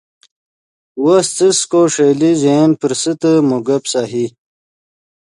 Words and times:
وس 1.03 1.27
څس 1.37 1.59
کو 1.71 1.81
ݰئیلے 1.93 2.31
ژے 2.41 2.53
ین 2.59 2.71
پرسیتے 2.81 3.33
مو 3.47 3.57
گپ 3.67 3.83
سہی 3.91 4.25